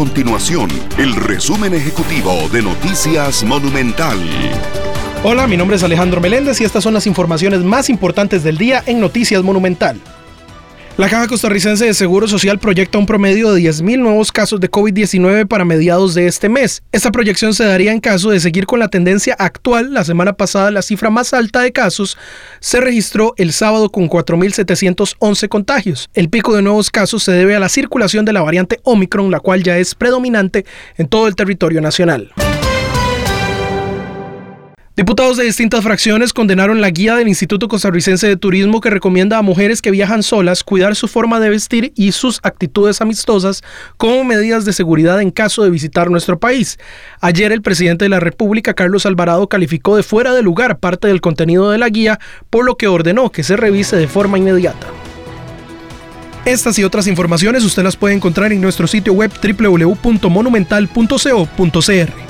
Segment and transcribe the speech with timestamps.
[0.00, 4.18] continuación el resumen ejecutivo de Noticias Monumental.
[5.22, 8.82] Hola, mi nombre es Alejandro Meléndez y estas son las informaciones más importantes del día
[8.86, 10.00] en Noticias Monumental.
[11.00, 15.48] La Caja Costarricense de Seguro Social proyecta un promedio de 10.000 nuevos casos de COVID-19
[15.48, 16.82] para mediados de este mes.
[16.92, 19.94] Esta proyección se daría en caso de seguir con la tendencia actual.
[19.94, 22.18] La semana pasada la cifra más alta de casos
[22.60, 26.10] se registró el sábado con 4.711 contagios.
[26.12, 29.40] El pico de nuevos casos se debe a la circulación de la variante Omicron, la
[29.40, 30.66] cual ya es predominante
[30.98, 32.30] en todo el territorio nacional.
[35.00, 39.42] Diputados de distintas fracciones condenaron la guía del Instituto Costarricense de Turismo que recomienda a
[39.42, 43.62] mujeres que viajan solas cuidar su forma de vestir y sus actitudes amistosas
[43.96, 46.78] como medidas de seguridad en caso de visitar nuestro país.
[47.22, 51.22] Ayer el presidente de la República, Carlos Alvarado, calificó de fuera de lugar parte del
[51.22, 54.86] contenido de la guía, por lo que ordenó que se revise de forma inmediata.
[56.44, 62.29] Estas y otras informaciones usted las puede encontrar en nuestro sitio web www.monumental.co.cr.